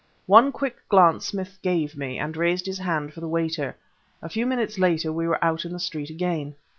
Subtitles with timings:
[0.25, 3.75] One quick glance Smith gave me, and raised his hand for the waiter.
[4.23, 6.55] A few minutes later we were out in the street again.